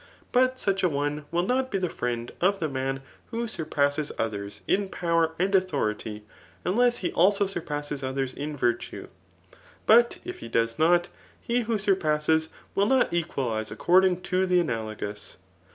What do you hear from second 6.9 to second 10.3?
he also surpasses others in virtue; but